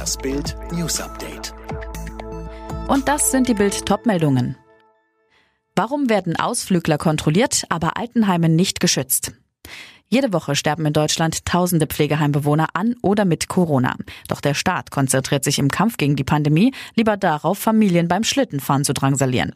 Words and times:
Das 0.00 0.16
Bild 0.16 0.56
News 0.72 0.98
Update. 0.98 1.52
Und 2.88 3.06
das 3.06 3.30
sind 3.30 3.48
die 3.48 3.52
Bild 3.52 3.84
Topmeldungen. 3.84 4.56
Warum 5.76 6.08
werden 6.08 6.36
Ausflügler 6.36 6.96
kontrolliert, 6.96 7.66
aber 7.68 7.98
Altenheime 7.98 8.48
nicht 8.48 8.80
geschützt? 8.80 9.32
Jede 10.12 10.32
Woche 10.32 10.56
sterben 10.56 10.84
in 10.86 10.92
Deutschland 10.92 11.44
tausende 11.44 11.86
Pflegeheimbewohner 11.86 12.66
an 12.74 12.96
oder 13.00 13.24
mit 13.24 13.46
Corona. 13.46 13.94
Doch 14.26 14.40
der 14.40 14.54
Staat 14.54 14.90
konzentriert 14.90 15.44
sich 15.44 15.60
im 15.60 15.70
Kampf 15.70 15.98
gegen 15.98 16.16
die 16.16 16.24
Pandemie 16.24 16.74
lieber 16.96 17.16
darauf, 17.16 17.58
Familien 17.58 18.08
beim 18.08 18.24
Schlittenfahren 18.24 18.84
zu 18.84 18.92
drangsalieren. 18.92 19.52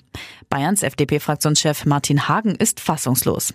Bayerns 0.51 0.85
FDP-Fraktionschef 0.85 1.87
Martin 1.87 2.29
Hagen 2.29 2.55
ist 2.55 2.79
fassungslos. 2.79 3.53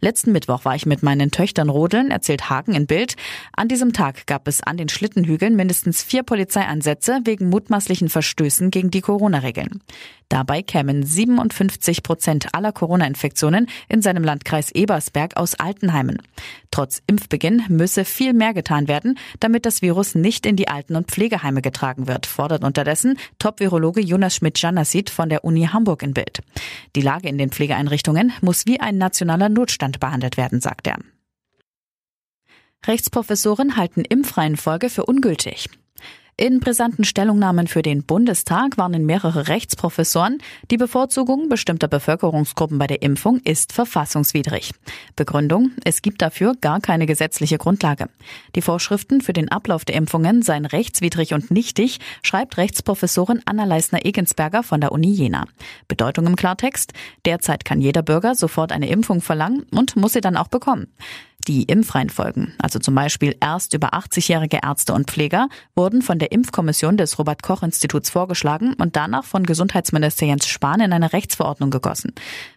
Letzten 0.00 0.32
Mittwoch 0.32 0.64
war 0.64 0.74
ich 0.74 0.86
mit 0.86 1.02
meinen 1.02 1.30
Töchtern 1.30 1.68
rodeln, 1.68 2.10
erzählt 2.10 2.48
Hagen 2.48 2.74
in 2.74 2.86
Bild. 2.86 3.16
An 3.52 3.68
diesem 3.68 3.92
Tag 3.92 4.26
gab 4.26 4.48
es 4.48 4.62
an 4.62 4.78
den 4.78 4.88
Schlittenhügeln 4.88 5.54
mindestens 5.54 6.02
vier 6.02 6.22
Polizeieinsätze 6.22 7.20
wegen 7.24 7.50
mutmaßlichen 7.50 8.08
Verstößen 8.08 8.70
gegen 8.70 8.90
die 8.90 9.02
Corona-Regeln. 9.02 9.82
Dabei 10.28 10.62
kämen 10.62 11.04
57 11.04 12.02
Prozent 12.02 12.54
aller 12.54 12.72
Corona-Infektionen 12.72 13.66
in 13.88 14.02
seinem 14.02 14.24
Landkreis 14.24 14.70
Ebersberg 14.70 15.36
aus 15.36 15.54
Altenheimen. 15.54 16.22
Trotz 16.78 17.02
Impfbeginn 17.08 17.64
müsse 17.70 18.04
viel 18.04 18.32
mehr 18.32 18.54
getan 18.54 18.86
werden, 18.86 19.18
damit 19.40 19.66
das 19.66 19.82
Virus 19.82 20.14
nicht 20.14 20.46
in 20.46 20.54
die 20.54 20.68
Alten- 20.68 20.94
und 20.94 21.08
Pflegeheime 21.08 21.60
getragen 21.60 22.06
wird, 22.06 22.24
fordert 22.24 22.62
unterdessen 22.62 23.18
Top-Virologe 23.40 24.00
Jonas 24.00 24.36
Schmidt-Janasit 24.36 25.10
von 25.10 25.28
der 25.28 25.44
Uni 25.44 25.66
Hamburg 25.72 26.04
in 26.04 26.14
Bild. 26.14 26.38
Die 26.94 27.00
Lage 27.00 27.28
in 27.28 27.36
den 27.36 27.50
Pflegeeinrichtungen 27.50 28.32
muss 28.42 28.64
wie 28.66 28.78
ein 28.78 28.96
nationaler 28.96 29.48
Notstand 29.48 29.98
behandelt 29.98 30.36
werden, 30.36 30.60
sagt 30.60 30.86
er. 30.86 30.98
Rechtsprofessoren 32.86 33.76
halten 33.76 34.04
Impfreihenfolge 34.04 34.88
für 34.88 35.04
ungültig. 35.04 35.68
In 36.40 36.60
brisanten 36.60 37.02
Stellungnahmen 37.02 37.66
für 37.66 37.82
den 37.82 38.04
Bundestag 38.04 38.78
warnen 38.78 39.04
mehrere 39.04 39.48
Rechtsprofessoren, 39.48 40.38
die 40.70 40.76
Bevorzugung 40.76 41.48
bestimmter 41.48 41.88
Bevölkerungsgruppen 41.88 42.78
bei 42.78 42.86
der 42.86 43.02
Impfung 43.02 43.40
ist 43.40 43.72
verfassungswidrig. 43.72 44.70
Begründung, 45.16 45.72
es 45.82 46.00
gibt 46.00 46.22
dafür 46.22 46.54
gar 46.60 46.80
keine 46.80 47.06
gesetzliche 47.06 47.58
Grundlage. 47.58 48.08
Die 48.54 48.62
Vorschriften 48.62 49.20
für 49.20 49.32
den 49.32 49.50
Ablauf 49.50 49.84
der 49.84 49.96
Impfungen 49.96 50.42
seien 50.42 50.64
rechtswidrig 50.64 51.34
und 51.34 51.50
nichtig, 51.50 51.98
schreibt 52.22 52.56
Rechtsprofessorin 52.56 53.42
Anna 53.44 53.64
Leisner-Egensberger 53.64 54.62
von 54.62 54.80
der 54.80 54.92
Uni 54.92 55.10
Jena. 55.10 55.44
Bedeutung 55.88 56.28
im 56.28 56.36
Klartext, 56.36 56.92
derzeit 57.24 57.64
kann 57.64 57.80
jeder 57.80 58.02
Bürger 58.02 58.36
sofort 58.36 58.70
eine 58.70 58.88
Impfung 58.90 59.22
verlangen 59.22 59.66
und 59.72 59.96
muss 59.96 60.12
sie 60.12 60.20
dann 60.20 60.36
auch 60.36 60.46
bekommen. 60.46 60.86
Die 61.48 61.62
Impfreihenfolgen, 61.62 62.52
also 62.58 62.78
zum 62.78 62.94
Beispiel 62.94 63.34
erst 63.40 63.72
über 63.72 63.94
80-jährige 63.94 64.58
Ärzte 64.62 64.92
und 64.92 65.10
Pfleger, 65.10 65.48
wurden 65.74 66.02
von 66.02 66.18
der 66.18 66.30
Impfkommission 66.30 66.98
des 66.98 67.18
Robert-Koch-Instituts 67.18 68.10
vorgeschlagen 68.10 68.74
und 68.74 68.96
danach 68.96 69.24
von 69.24 69.44
Gesundheitsminister 69.44 70.26
Jens 70.26 70.46
Spahn 70.46 70.82
in 70.82 70.92
eine 70.92 71.14
Rechtsverordnung 71.14 71.70
gegossen. 71.70 72.12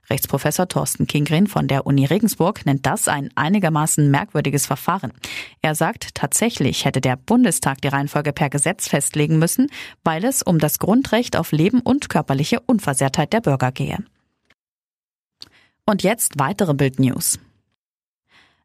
Rechtsprofessor 0.10 0.68
Thorsten 0.68 1.08
Kingren 1.08 1.48
von 1.48 1.70
der 1.70 1.88
Uni 1.88 2.04
Regensburg 2.04 2.66
nennt 2.66 2.86
das 2.86 3.08
ein 3.08 3.30
einigermaßen 3.36 4.12
merkwürdiges 4.12 4.66
Verfahren. 4.66 5.14
Er 5.62 5.74
sagt, 5.74 6.14
tatsächlich 6.14 6.84
hätte 6.84 7.00
der 7.00 7.16
Bundestag 7.16 7.80
die 7.82 7.88
Reihenfolge 7.88 8.34
per 8.34 8.50
Gesetz 8.50 8.90
festlegen 8.90 9.40
müssen, 9.40 9.70
weil 10.04 10.26
es 10.26 10.42
um 10.42 10.60
das 10.60 10.80
Grundrecht 10.80 11.38
auf 11.38 11.54
Leben 11.54 11.80
und 11.80 12.10
körperliche 12.10 12.60
Unversehrtheit 12.60 13.32
der 13.32 13.40
Bürger 13.40 13.72
gehe. 13.72 14.00
Und 15.86 16.04
jetzt 16.04 16.34
weitere 16.38 16.74
Bild 16.74 17.00
News. 17.00 17.40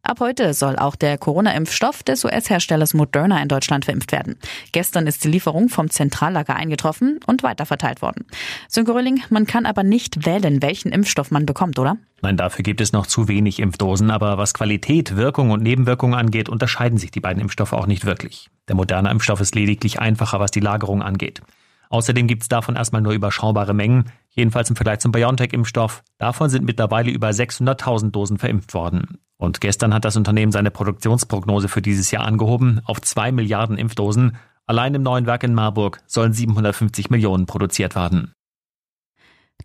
Ab 0.07 0.21
heute 0.21 0.55
soll 0.55 0.77
auch 0.77 0.95
der 0.95 1.19
Corona-Impfstoff 1.19 2.05
des 2.05 2.25
US-Herstellers 2.25 2.95
Moderna 2.95 3.43
in 3.43 3.49
Deutschland 3.49 3.87
verimpft 3.87 4.13
werden. 4.13 4.37
Gestern 4.71 5.09
ist 5.09 5.25
die 5.25 5.29
Lieferung 5.29 5.69
vom 5.69 5.91
Zentrallager 5.91 6.55
eingetroffen 6.55 7.19
und 7.27 7.43
weiterverteilt 7.43 8.03
worden. 8.03 8.25
Sönke 8.69 8.95
man 9.31 9.47
kann 9.49 9.67
aber 9.67 9.83
nicht 9.83 10.25
wählen, 10.25 10.63
welchen 10.63 10.93
Impfstoff 10.93 11.33
man 11.33 11.45
bekommt, 11.45 11.81
oder? 11.81 11.97
Nein, 12.23 12.37
dafür 12.37 12.63
gibt 12.63 12.81
es 12.81 12.93
noch 12.93 13.09
zu 13.09 13.27
wenig 13.27 13.59
Impfdosen, 13.59 14.13
aber 14.13 14.39
was 14.39 14.55
Qualität, 14.55 15.17
Wirkung 15.17 15.51
und 15.51 15.65
Nebenwirkungen 15.65 16.15
angeht, 16.15 16.49
unterscheiden 16.49 16.99
sich 16.99 17.11
die 17.11 17.21
beiden 17.21 17.43
Impfstoffe 17.43 17.73
auch 17.73 17.89
nicht 17.89 18.05
wirklich. 18.05 18.49
Der 18.69 18.77
moderne 18.77 19.11
Impfstoff 19.11 19.41
ist 19.41 19.57
lediglich 19.57 19.99
einfacher, 19.99 20.39
was 20.39 20.53
die 20.53 20.61
Lagerung 20.61 21.03
angeht. 21.03 21.43
Außerdem 21.89 22.29
gibt 22.29 22.43
es 22.43 22.49
davon 22.49 22.77
erstmal 22.77 23.03
nur 23.03 23.13
überschaubare 23.13 23.75
Mengen, 23.75 24.13
jedenfalls 24.37 24.71
im 24.71 24.77
Vergleich 24.77 25.01
zum 25.01 25.11
BioNTech-Impfstoff. 25.11 26.05
Davon 26.19 26.49
sind 26.49 26.65
mittlerweile 26.65 27.11
über 27.11 27.31
600.000 27.31 28.13
Dosen 28.13 28.39
verimpft 28.39 28.75
worden. 28.75 29.19
Und 29.39 29.61
gestern 29.61 29.93
hat 29.93 30.05
das 30.05 30.17
Unternehmen 30.17 30.53
seine 30.53 30.71
Produktionsprognose 30.71 31.69
für 31.69 31.83
dieses 31.83 32.11
Jahr 32.11 32.25
angehoben 32.25 32.81
auf 32.85 33.01
zwei 33.01 33.33
Milliarden 33.33 33.77
Impfdosen. 33.77 34.37
Allein 34.67 34.95
im 34.95 35.03
neuen 35.03 35.27
Werk 35.27 35.43
in 35.43 35.55
Marburg 35.55 36.01
sollen 36.07 36.33
750 36.33 37.11
Millionen 37.11 37.47
produziert 37.47 37.97
werden. 37.97 38.36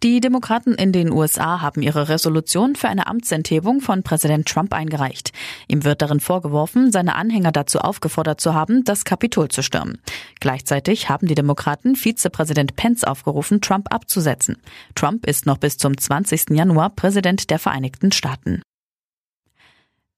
Die 0.03 0.19
Demokraten 0.19 0.73
in 0.73 0.91
den 0.91 1.11
USA 1.11 1.61
haben 1.61 1.83
ihre 1.83 2.09
Resolution 2.09 2.75
für 2.75 2.89
eine 2.89 3.05
Amtsenthebung 3.05 3.81
von 3.81 4.01
Präsident 4.01 4.47
Trump 4.47 4.73
eingereicht. 4.73 5.31
Ihm 5.67 5.83
wird 5.83 6.01
darin 6.01 6.19
vorgeworfen, 6.19 6.91
seine 6.91 7.15
Anhänger 7.15 7.51
dazu 7.51 7.77
aufgefordert 7.77 8.41
zu 8.41 8.55
haben, 8.55 8.83
das 8.83 9.05
Kapitol 9.05 9.49
zu 9.49 9.61
stürmen. 9.61 9.99
Gleichzeitig 10.39 11.09
haben 11.09 11.27
die 11.27 11.35
Demokraten 11.35 11.95
Vizepräsident 11.95 12.75
Pence 12.75 13.03
aufgerufen, 13.03 13.61
Trump 13.61 13.93
abzusetzen. 13.93 14.57
Trump 14.95 15.27
ist 15.27 15.45
noch 15.45 15.59
bis 15.59 15.77
zum 15.77 15.95
20. 15.95 16.49
Januar 16.49 16.89
Präsident 16.89 17.51
der 17.51 17.59
Vereinigten 17.59 18.11
Staaten. 18.11 18.63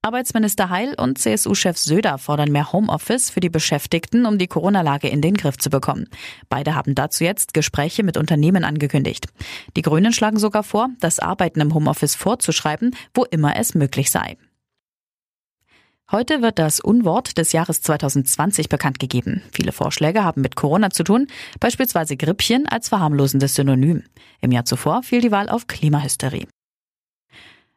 Arbeitsminister 0.06 0.70
Heil 0.70 0.96
und 0.98 1.18
CSU-Chef 1.18 1.78
Söder 1.78 2.18
fordern 2.18 2.52
mehr 2.52 2.74
Homeoffice 2.74 3.30
für 3.30 3.40
die 3.40 3.50
Beschäftigten, 3.50 4.26
um 4.26 4.38
die 4.38 4.48
Corona-Lage 4.48 5.08
in 5.08 5.22
den 5.22 5.34
Griff 5.34 5.58
zu 5.58 5.70
bekommen. 5.70 6.10
Beide 6.50 6.76
haben 6.76 6.94
dazu 6.94 7.24
jetzt 7.24 7.54
Gespräche 7.54 8.04
mit 8.04 8.18
Unternehmen 8.18 8.66
angekündigt. 8.66 9.28
Die 9.78 9.82
Grünen 9.82 10.12
schlagen 10.12 10.40
sogar 10.40 10.64
vor, 10.64 10.90
das 11.00 11.20
Arbeiten 11.20 11.62
im 11.62 11.74
Homeoffice 11.74 12.16
vorzuschreiben, 12.16 12.94
wo 13.14 13.24
immer 13.24 13.56
es 13.56 13.76
möglich 13.76 14.12
sei. 14.12 14.36
Heute 16.12 16.42
wird 16.42 16.60
das 16.60 16.82
Unwort 16.82 17.38
des 17.38 17.54
Jahres 17.54 17.82
2020 17.82 18.68
bekannt 18.68 19.00
gegeben. 19.00 19.42
Viele 19.54 19.72
Vorschläge 19.72 20.26
haben 20.26 20.42
mit 20.42 20.58
Corona 20.58 20.90
zu 20.90 21.06
tun, 21.06 21.28
beispielsweise 21.62 22.18
Grippchen 22.18 22.68
als 22.68 22.90
verharmlosendes 22.90 23.56
Synonym. 23.56 24.04
Im 24.42 24.52
Jahr 24.52 24.66
zuvor 24.66 25.02
fiel 25.02 25.22
die 25.22 25.32
Wahl 25.32 25.48
auf 25.48 25.68
Klimahysterie. 25.68 26.48